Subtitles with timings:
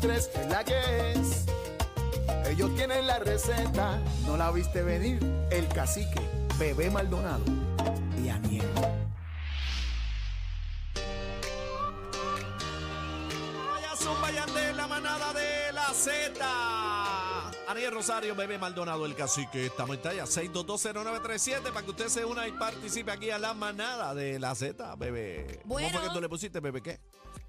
[0.00, 1.46] 93 es la que es.
[2.48, 5.20] Ellos tienen la receta, no la viste venir.
[5.50, 6.20] El cacique,
[6.58, 7.44] bebé Maldonado
[8.22, 8.66] y Aniel.
[13.68, 17.50] Vaya son vayan de la manada de la Z.
[17.68, 19.66] Aniel Rosario, bebé Maldonado, el cacique.
[19.66, 24.14] Estamos en talla 6220937 para que usted se una y participe aquí a la manada
[24.14, 25.60] de la Z, bebé.
[25.64, 25.88] Bueno.
[25.88, 26.98] ¿Cómo fue que tú le pusiste, bebé qué?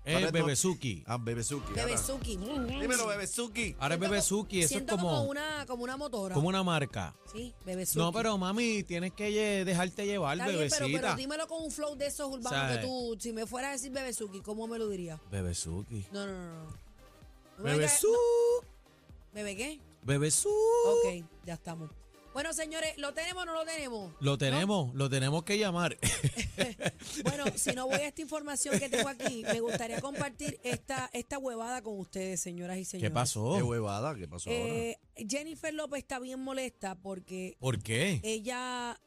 [0.04, 1.04] Es Ahora no- Bebezuki.
[1.06, 1.74] Ah, Bebezuki.
[1.74, 2.38] Bebezuki.
[2.38, 3.76] Dímelo, Bebezuki.
[3.80, 6.34] Ahora es Bebezuki, eso es Siento como, una, como una motora.
[6.34, 7.14] como una marca.
[7.32, 8.00] Sí, Bebezuki.
[8.00, 11.02] No, pero mami, tienes que lle- dejarte llevar, Está bien, pero, bebecita.
[11.02, 13.92] pero dímelo con un flow de esos urbanos que tú, si me fueras a decir
[13.92, 15.20] Bebezuki, ¿cómo me lo dirías?
[15.32, 16.04] Bebezuki.
[16.12, 16.64] No, no, no, no.
[16.66, 18.08] No me Bebezú.
[18.08, 19.80] digas- ¿Bebe qué?
[20.02, 20.50] Bebezú.
[20.50, 21.92] Ok, ya estamos.
[22.34, 24.14] Bueno, señores, ¿lo tenemos o no lo tenemos?
[24.22, 25.98] Lo tenemos, lo tenemos que llamar.
[27.24, 31.38] Bueno, si no voy a esta información que tengo aquí, me gustaría compartir esta, esta
[31.38, 33.10] huevada con ustedes, señoras y señores.
[33.10, 33.56] ¿Qué pasó?
[33.58, 34.64] Qué huevada, ¿qué pasó ahora?
[34.64, 38.20] Eh, Jennifer López está bien molesta porque ¿Por qué?
[38.24, 39.00] ella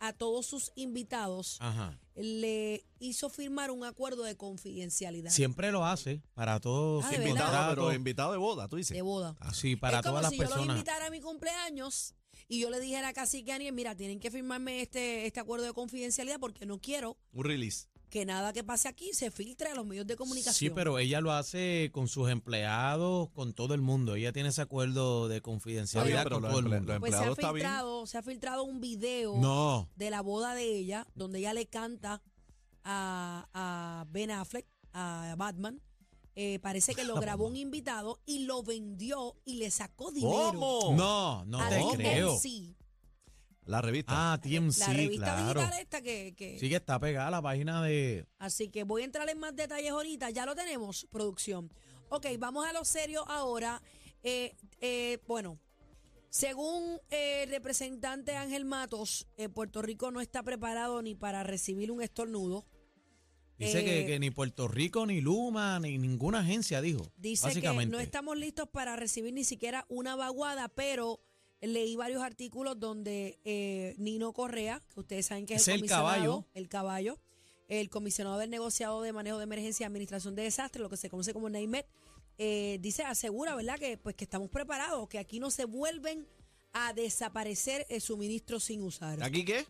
[0.00, 1.98] a todos sus invitados Ajá.
[2.16, 7.24] le hizo firmar un acuerdo de confidencialidad Siempre lo hace para todos Ah, sus ¿de
[7.24, 7.40] verdad?
[7.46, 8.94] invitado, pero invitado de boda, tú dices.
[8.96, 9.36] de boda.
[9.52, 10.76] Sí, para es como todas las si yo los personas.
[10.76, 12.14] invitara a mi cumpleaños
[12.48, 15.72] y yo le dijera casi que Aniel, mira, tienen que firmarme este, este acuerdo de
[15.72, 17.88] confidencialidad porque no quiero Un release.
[18.10, 20.54] que nada que pase aquí se filtre a los medios de comunicación.
[20.54, 24.14] Sí, pero ella lo hace con sus empleados, con todo el mundo.
[24.14, 26.92] Ella tiene ese acuerdo de confidencialidad Pero con los todo el emple- mundo.
[26.92, 27.66] los pues se ha empleado está bien.
[27.66, 29.88] filtrado, se ha filtrado un video No.
[29.96, 32.22] de la boda de ella, donde ella le canta
[32.84, 35.80] a, a Ben Affleck, a Batman.
[36.36, 40.52] Eh, parece que lo grabó un invitado y lo vendió y le sacó dinero.
[40.52, 40.92] ¿Cómo?
[40.96, 42.36] No, no a te creo.
[43.66, 44.32] La revista.
[44.32, 45.60] Ah, TMC, la revista claro.
[45.60, 48.26] digital esta que, que- Sí que está pegada a la página de...
[48.38, 50.30] Así que voy a entrar en más detalles ahorita.
[50.30, 51.72] Ya lo tenemos, producción.
[52.10, 53.80] Ok, vamos a lo serio ahora.
[54.22, 55.58] Eh, eh, bueno,
[56.28, 62.02] según el representante Ángel Matos, eh, Puerto Rico no está preparado ni para recibir un
[62.02, 62.66] estornudo.
[63.58, 67.06] Dice Eh, que, que ni Puerto Rico, ni Luma, ni ninguna agencia dijo.
[67.16, 71.20] Dice que no estamos listos para recibir ni siquiera una vaguada, pero
[71.60, 75.80] leí varios artículos donde eh, Nino Correa, que ustedes saben que es, Es el el
[75.80, 76.46] comisionado, caballo.
[76.54, 77.18] el caballo,
[77.68, 81.08] el comisionado del negociado de manejo de emergencia y administración de desastres, lo que se
[81.08, 81.84] conoce como NAIMED,
[82.38, 83.78] eh, dice, asegura, ¿verdad?
[83.78, 86.26] Que pues que estamos preparados, que aquí no se vuelven
[86.72, 89.22] a desaparecer el suministro sin usar.
[89.22, 89.64] ¿Aquí qué?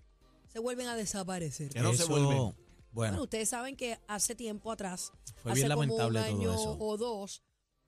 [0.50, 1.68] Se vuelven a desaparecer.
[1.68, 2.54] Que no se Eso, vuelve.
[2.94, 5.12] Bueno, Bueno, ustedes saben que hace tiempo atrás,
[5.42, 6.76] Fue hace bien como lamentable un todo año eso.
[6.78, 7.42] o dos,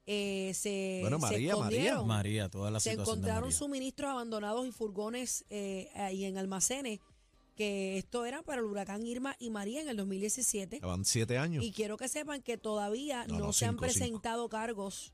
[0.05, 1.79] eh, se, Bueno, se María, María.
[1.79, 3.57] escondieron, María, toda la se situación de encontraron María.
[3.59, 7.01] suministros abandonados y furgones eh, ahí en almacenes,
[7.55, 10.81] que esto era para el huracán Irma y María en el 2017.
[10.81, 11.65] Llevan siete años.
[11.65, 13.95] Y quiero que sepan que todavía No, no, no, se han cinco, cinco.
[13.99, 15.13] presentado cargos.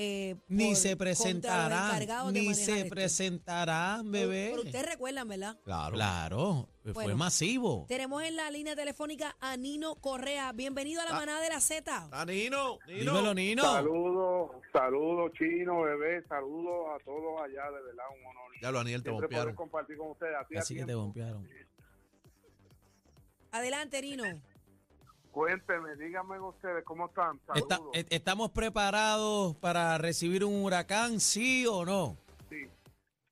[0.00, 2.90] eh, Ni por- se contra los encargados de ni manejar se esto.
[2.94, 4.48] presentarán, Pero- bebé.
[4.52, 5.58] Pero ustedes recuerdan, ¿verdad?
[5.64, 5.94] Claro.
[5.96, 7.18] Claro, fue Bueno.
[7.18, 7.86] masivo.
[7.88, 10.52] Tenemos en la línea telefónica a Nino Correa.
[10.52, 11.18] Bienvenido a la Ah.
[11.20, 12.08] manada de la Z.
[12.12, 13.12] Ah, Nino, Nino.
[13.14, 13.62] Dímelo, Nino.
[13.62, 18.52] Saludos, saludos chino, bebé, saludos a todos allá, de verdad, un honor.
[18.60, 19.54] Ya lo Aniel te Siempre bompearon.
[19.54, 20.34] compartir con ustedes.
[20.34, 21.48] A a Así que te bompearon.
[23.52, 24.24] Adelante, Nino.
[25.30, 27.38] Cuénteme, díganme ustedes, ¿cómo están?
[27.54, 27.92] Está- Saludos.
[27.96, 32.16] e- ¿Estamos preparados para recibir un huracán, sí o no?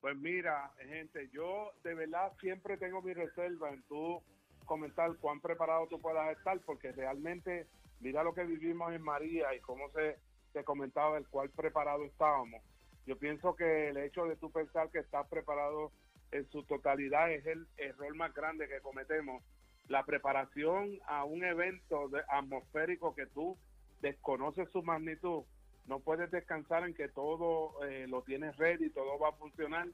[0.06, 4.22] Pues mira, gente, yo de verdad siempre tengo mi reserva en tu
[4.65, 7.67] comentar cuán preparado tú puedas estar, porque realmente,
[7.99, 10.17] mira lo que vivimos en María y cómo se,
[10.53, 12.62] se comentaba el cuál preparado estábamos.
[13.05, 15.91] Yo pienso que el hecho de tú pensar que estás preparado
[16.31, 19.43] en su totalidad es el error más grande que cometemos.
[19.88, 23.59] La preparación a un evento de- atmosférico que tú
[24.03, 25.43] desconoces su magnitud,
[25.86, 29.88] no puedes descansar en que todo eh, lo tienes ready, todo va a funcionar,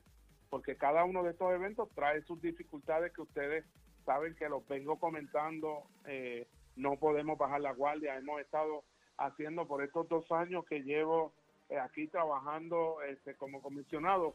[0.51, 3.65] porque cada uno de estos eventos trae sus dificultades que ustedes
[4.05, 8.85] saben que los vengo comentando, eh, no podemos bajar la guardia, hemos estado
[9.19, 11.33] haciendo por estos dos años que llevo
[11.69, 14.35] eh, aquí trabajando este, como comisionado,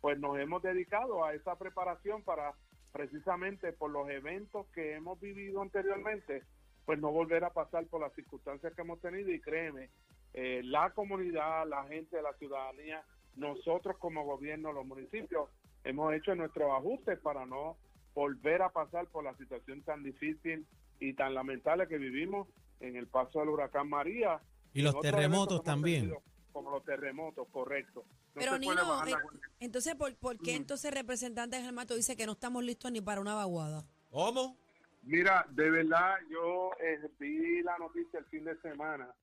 [0.00, 2.54] pues nos hemos dedicado a esa preparación para
[2.92, 6.42] precisamente por los eventos que hemos vivido anteriormente,
[6.84, 9.30] pues no volver a pasar por las circunstancias que hemos tenido.
[9.30, 9.90] Y créeme,
[10.34, 13.04] eh, la comunidad, la gente de la ciudadanía,
[13.36, 15.48] nosotros como gobierno, los municipios,
[15.84, 17.76] hemos hecho nuestros ajustes para no
[18.14, 20.66] volver a pasar por la situación tan difícil
[20.98, 22.48] y tan lamentable que vivimos
[22.80, 24.40] en el paso del huracán María.
[24.72, 26.02] Y los terremotos también.
[26.02, 26.22] tenido,
[26.52, 28.04] Como los terremotos, correcto.
[28.34, 29.14] No Pero Nino, eh,
[29.60, 33.00] entonces, ¿por, por qué entonces el representante Ángel Mato dice que no estamos listos ni
[33.00, 33.84] para una vaguada?
[34.10, 34.56] ¿Cómo?
[35.02, 39.14] Mira, de verdad, yo eh, vi la noticia el fin de semana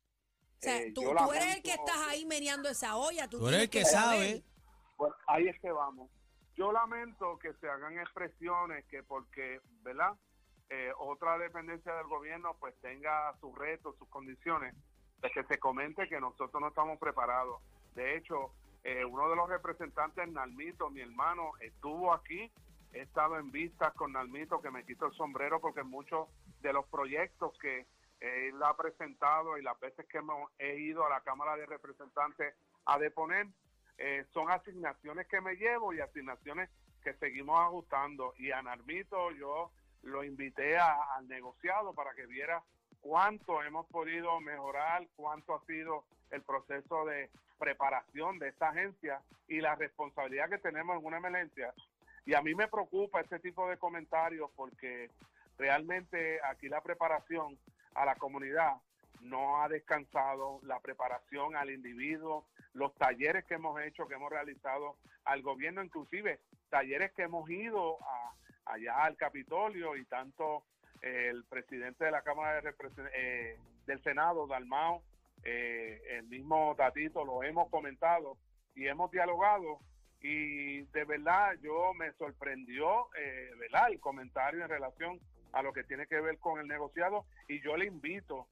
[0.61, 1.01] sea, Eh, tú,
[1.33, 3.27] eres el que estás ahí meneando esa olla.
[3.27, 4.43] Tú, Tú eres el que sabe.
[4.97, 6.09] Bueno, ahí es que vamos.
[6.55, 10.13] Yo lamento que se hagan expresiones que porque, ¿verdad?
[10.69, 14.75] Eh, otra dependencia del gobierno pues tenga sus retos, sus condiciones,
[15.21, 17.61] de que se comente que nosotros no estamos preparados.
[17.95, 18.53] De hecho,
[18.83, 22.51] eh, uno de los representantes, Nalmito, mi hermano, estuvo aquí,
[22.93, 26.29] he estado en vistas con Nalmito, que me quito el sombrero porque muchos
[26.61, 27.85] de los proyectos que
[28.21, 32.53] él ha presentado y las veces que hemos, he ido a la Cámara de Representantes
[32.85, 33.47] a deponer,
[33.97, 36.69] eh, son asignaciones que me llevo y asignaciones
[37.03, 38.33] que seguimos ajustando.
[38.37, 39.71] Y a Narmito yo
[40.03, 42.63] lo invité a- al negociado para que viera
[43.01, 47.29] cuánto hemos podido mejorar, cuánto ha sido el proceso de
[47.59, 51.73] preparación de esta agencia y la responsabilidad que tenemos en una emergencia.
[52.25, 55.09] Y a mí me preocupa este tipo de comentarios porque
[55.57, 57.57] realmente aquí la preparación
[57.95, 58.77] a la comunidad
[59.21, 64.97] no ha descansado, la preparación al individuo, los talleres que hemos hecho, que hemos realizado
[65.25, 66.39] al gobierno, inclusive
[66.69, 68.33] talleres que hemos ido a-
[68.73, 70.63] allá al Capitolio y tanto
[71.03, 73.57] eh, el presidente de la Cámara de Represen- eh,
[73.87, 75.01] del Senado, Dalmao,
[75.43, 78.37] eh, el mismo Tatito, lo hemos comentado
[78.75, 79.79] y hemos dialogado
[80.21, 83.89] y de verdad yo me sorprendió, eh, ¿verdad?
[83.91, 85.19] El comentario en relación
[85.53, 88.47] a lo que tiene que ver con el negociado y yo le invito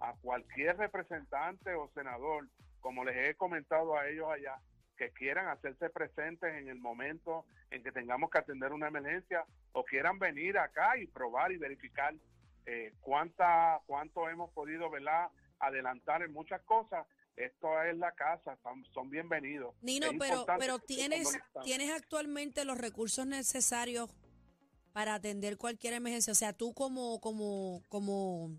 [0.00, 2.48] a cualquier representante o senador,
[2.80, 4.58] como les he comentado a ellos allá,
[4.96, 9.84] que quieran hacerse presentes en el momento en que tengamos que atender una emergencia o
[9.84, 12.14] quieran venir acá y probar y verificar
[12.66, 15.28] eh, cuánta, cuánto hemos podido ¿verdad?
[15.58, 17.06] adelantar en muchas cosas.
[17.36, 19.74] Esto es la casa, son, son bienvenidos.
[19.80, 24.10] Nino, pero, pero tienes, tienes actualmente los recursos necesarios
[24.92, 26.32] para atender cualquier emergencia.
[26.32, 28.50] O sea, tú como, como, como,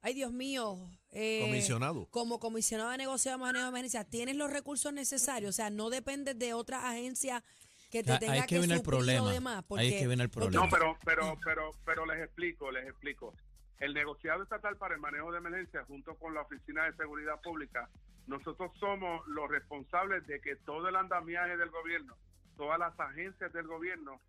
[0.00, 0.78] ay Dios mío,
[1.10, 2.06] eh, Comisionado.
[2.10, 5.50] como comisionado de negociado de manejo de emergencia, tienes los recursos necesarios.
[5.50, 7.42] O sea, no dependes de otra agencia
[7.90, 9.30] que te Ah, tenga ahí es que viene el problema.
[9.32, 10.64] demás, Ahí es que viene el porque- problema.
[10.64, 13.34] No, pero, pero, pero, pero les explico, les explico.
[13.78, 17.90] El negociado estatal para el manejo de emergencia, junto con la Oficina de Seguridad Pública,
[18.28, 22.16] nosotros somos los responsables de que todo el andamiaje del gobierno,
[22.56, 24.20] todas las agencias del gobierno,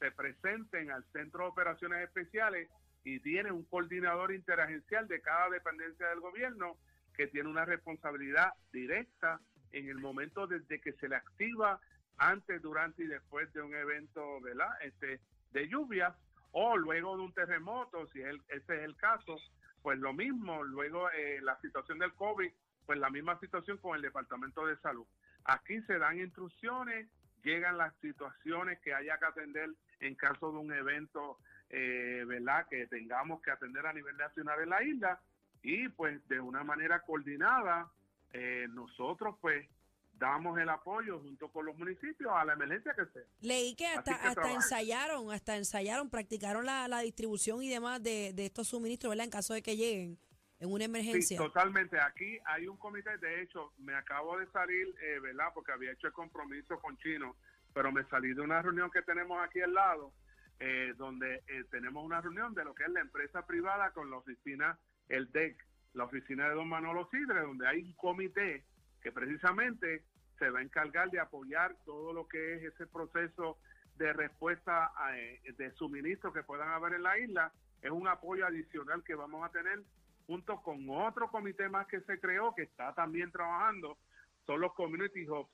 [0.00, 2.68] se presenten al Centro de Operaciones Especiales
[3.04, 6.76] y tiene un coordinador interagencial de cada dependencia del gobierno
[7.14, 9.40] que tiene una responsabilidad directa
[9.72, 11.78] en el momento desde que se le activa
[12.16, 14.70] antes, durante y después de un evento ¿verdad?
[14.82, 15.20] Este,
[15.52, 16.14] de lluvia
[16.52, 19.36] o luego de un terremoto, si es el- ese es el caso,
[19.82, 22.50] pues lo mismo, luego eh, la situación del COVID,
[22.86, 25.06] pues la misma situación con el Departamento de Salud.
[25.44, 27.08] Aquí se dan instrucciones,
[27.42, 29.70] llegan las situaciones que haya que atender
[30.00, 31.38] en caso de un evento,
[31.68, 32.66] eh, ¿verdad?
[32.68, 35.20] Que tengamos que atender a nivel nacional en la isla
[35.62, 37.90] y pues de una manera coordinada,
[38.32, 39.68] eh, nosotros pues
[40.12, 43.22] damos el apoyo junto con los municipios a la emergencia que sea.
[43.40, 48.32] Leí que hasta, que hasta ensayaron, hasta ensayaron, practicaron la, la distribución y demás de,
[48.34, 49.24] de estos suministros, ¿verdad?
[49.24, 50.18] En caso de que lleguen
[50.60, 51.38] en una Sí, emergencia.
[51.38, 51.98] totalmente.
[51.98, 55.46] Aquí hay un comité, de hecho, me acabo de salir, eh, ¿verdad?
[55.54, 57.34] Porque había hecho el compromiso con Chino,
[57.74, 60.12] pero me salí de una reunión que tenemos aquí al lado,
[60.58, 64.18] eh, donde eh, tenemos una reunión de lo que es la empresa privada con la
[64.18, 65.56] oficina, el DEC,
[65.94, 68.64] la oficina de don Manolo Sidre, donde hay un comité
[69.02, 70.04] que precisamente
[70.38, 73.58] se va a encargar de apoyar todo lo que es ese proceso
[73.96, 77.52] de respuesta a, eh, de suministro que puedan haber en la isla.
[77.82, 79.82] Es un apoyo adicional que vamos a tener
[80.30, 83.98] junto con otro comité más que se creó, que está también trabajando,
[84.46, 85.50] son los community hubs,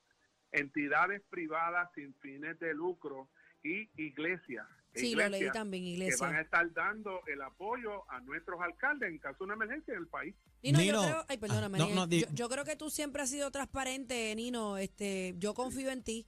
[0.52, 3.26] entidades privadas sin fines de lucro
[3.64, 4.66] y iglesias.
[4.94, 6.26] Sí, lo leí iglesias también, que iglesia.
[6.26, 10.00] van a estar dando el apoyo a nuestros alcaldes en caso de una emergencia en
[10.00, 10.34] el país.
[10.62, 13.30] Nino, Nino, yo creo, ay, perdóname, ah, no, yo, yo creo que tú siempre has
[13.30, 14.76] sido transparente, Nino.
[14.76, 16.26] Este, yo confío en ti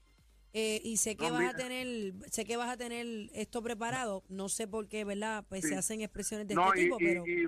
[0.54, 4.24] eh, y sé que No, vas a tener, sé que vas a tener esto preparado.
[4.30, 5.44] No sé por qué, ¿verdad?
[5.50, 5.68] Pues Sí.
[5.68, 7.46] se hacen expresiones de no, este y, tipo, y- pero y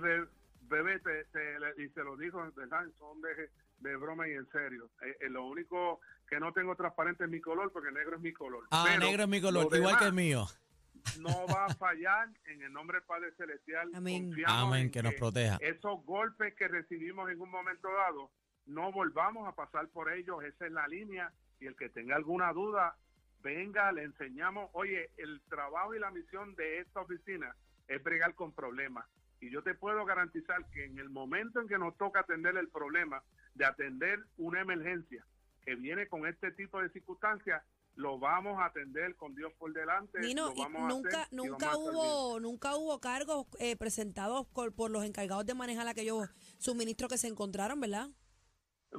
[0.71, 2.87] bebé, te, te- y se lo dijo, ¿verdad?
[2.99, 4.91] Son de, de broma y en serio.
[5.03, 8.33] Eh, eh, lo único que no tengo transparente es mi color, porque negro es mi
[8.33, 8.65] color.
[8.71, 10.47] Ah, Pero negro es mi color, lo igual que el mío.
[11.19, 13.91] No va a fallar en el nombre del Padre Celestial.
[13.95, 14.33] Amén.
[14.47, 15.59] Amén, en que nos proteja.
[15.61, 18.31] Esos golpes que recibimos en un momento dado,
[18.67, 20.43] no volvamos a pasar por ellos.
[20.45, 21.33] Esa es la línea.
[21.59, 22.97] Y el que tenga alguna duda,
[23.43, 24.71] venga, le enseñamos.
[24.73, 27.55] Oye, el trabajo y la misión de esta oficina
[27.89, 29.07] es bregar con problemas.
[29.41, 32.69] Y yo te puedo garantizar que en el momento en que nos toca atender el
[32.69, 33.23] problema
[33.55, 35.25] de atender una emergencia
[35.63, 37.63] que viene con este tipo de circunstancias,
[37.97, 40.21] lo vamos a atender con Dios por delante.
[40.21, 44.73] Nino, lo y vamos a nunca, hacer nunca hubo, nunca hubo cargos eh, presentados por,
[44.75, 46.29] por los encargados de manejar aquellos
[46.59, 48.09] suministros que se encontraron, ¿verdad?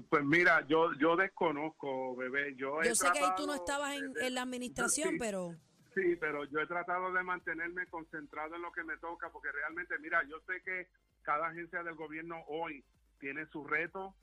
[0.09, 2.55] Pues mira, yo yo desconozco, bebé.
[2.55, 5.17] Yo, he Yo sé que ahí tú no estabas en, en la administración, Sí.
[5.19, 5.55] pero
[5.93, 9.97] Sí, pero yo he tratado de mantenerme concentrado en lo que me toca, porque realmente,
[9.99, 10.87] mira, yo sé que
[11.21, 12.83] cada agencia del gobierno hoy
[13.19, 14.15] tiene su reto.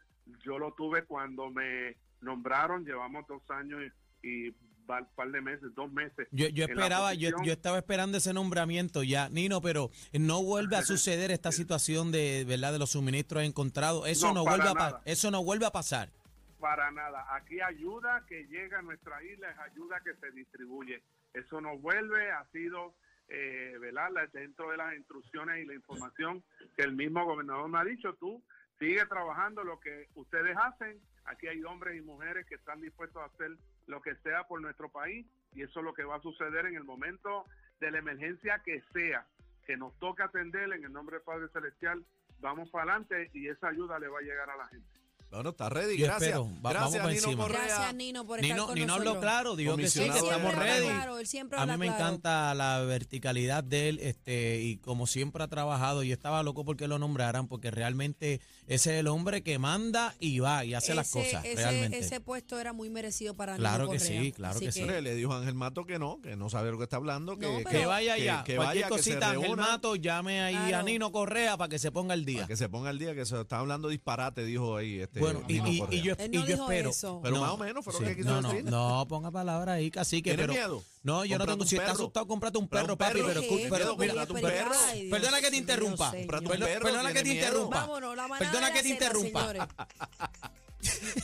[0.44, 3.80] Yo lo tuve cuando me nombraron, llevamos dos años
[4.22, 6.26] y, y un par de meses, dos meses.
[6.30, 10.82] Yo, yo esperaba, yo, yo estaba esperando ese nombramiento ya, Nino, pero no vuelve a
[10.82, 14.08] suceder esta situación de verdad de los suministros encontrados.
[14.08, 15.02] Eso No, vuelve a nada.
[15.04, 16.10] eso no vuelve a pasar.
[16.58, 17.26] Para nada.
[17.36, 21.02] Aquí ayuda que llega a nuestra isla, es ayuda que se distribuye.
[21.34, 22.94] Eso no vuelve, ha sido,
[23.28, 24.10] eh, ¿verdad?
[24.12, 26.42] La- Dentro de las instrucciones y la información
[26.76, 28.42] que el mismo gobernador me ha dicho, tú
[28.78, 31.00] sigue trabajando lo que ustedes hacen.
[31.24, 33.56] Aquí hay hombres y mujeres que están dispuestos a hacer
[33.86, 36.76] lo que sea por nuestro país y eso es lo que va a suceder en
[36.76, 37.44] el momento
[37.80, 39.26] de la emergencia que sea,
[39.66, 42.04] que nos toca atender en el nombre del Padre Celestial.
[42.40, 44.88] Vamos para adelante y esa ayuda le va a llegar a la gente.
[45.30, 45.98] Bueno, está ready.
[45.98, 46.30] Yo Gracias.
[46.30, 46.48] espero.
[46.64, 47.42] Va- Gracias, vamos Nino encima.
[47.44, 47.64] Correa.
[47.66, 50.86] gracias Nino por estar Nino, con Nino habló claro, dijo que sí, que estamos ready.
[50.86, 52.02] claro, él siempre A mí me claro.
[52.06, 56.88] encanta la verticalidad de él, este, y como siempre ha trabajado, yo estaba loco porque
[56.88, 61.08] lo nombraran, porque realmente ese es el hombre que manda y va y hace las
[61.14, 61.98] Ese- cosas, ese, realmente.
[61.98, 64.22] Ese puesto era muy merecido para Claro Nino que Correa.
[64.22, 64.80] sí, claro Así que sí.
[64.82, 67.36] Mire, le dijo a Ángel Mato que no, que no sabe lo que está hablando,
[67.38, 69.94] que, No, que- que vaya que- allá, que cualquier vaya, que se cosita, Ángel Mato,
[69.94, 70.84] llame ahí a Claro.
[70.86, 72.38] Nino Correa para que se ponga el día.
[72.38, 75.42] para que se ponga al día, que se está hablando disparate, dijo ahí este Bueno,
[75.48, 76.90] y, y- y yo, y no yo espero.
[76.90, 77.20] eso.
[77.22, 78.64] Pero más o menos fue lo que quiso no, no, decir.
[78.64, 80.84] no, ponga palabra ahí, casi que ¿Tienes pero, miedo?
[81.02, 81.68] No, yo no Cómprate tengo.
[81.68, 83.12] Si estás asustado, cómprate un Compra perro, un papi.
[83.14, 83.26] perro.
[83.28, 85.10] Pero, ¿Qué escu- es pero, mira, Comprate un perro.
[85.10, 86.10] perdona que te interrumpa.
[86.12, 86.48] Comprate
[86.80, 87.80] perdona que te interrumpa.
[87.80, 89.68] Vámonos, la manada Perdona que te interrumpa.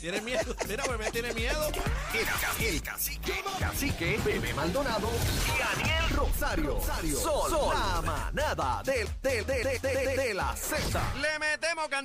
[0.01, 0.55] Tiene miedo.
[0.69, 1.69] Mira, bebé, tiene miedo.
[2.13, 5.09] El, el cacique, cacique, Bebé Maldonado
[5.47, 6.81] y Daniel Rosario.
[7.21, 11.01] Sol, la manada de, de, de, de, de, de la Z.
[11.23, 11.89] Le metemos